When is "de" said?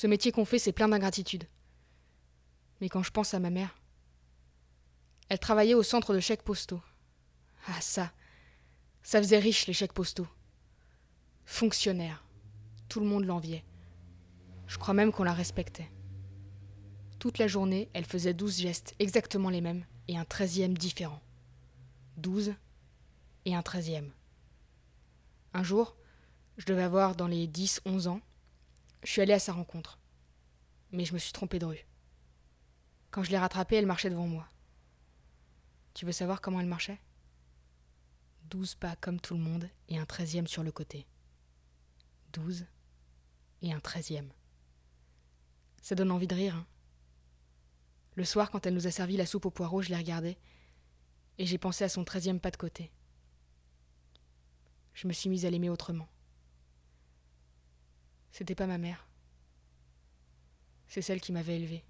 6.14-6.20, 31.58-31.66, 46.26-46.34, 52.50-52.56